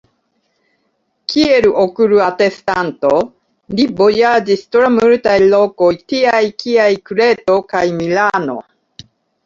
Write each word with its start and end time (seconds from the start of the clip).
Kiel 1.33 1.67
okul-atestanto, 1.81 3.13
li 3.75 3.87
vojaĝis 4.01 4.67
tra 4.75 4.91
multaj 4.97 5.39
lokoj 5.55 5.95
tiaj 6.11 6.45
kiaj 6.65 6.93
Kreto 7.13 7.63
kaj 7.73 7.89
Milano. 8.05 8.63